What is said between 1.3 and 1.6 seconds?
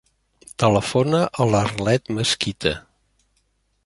a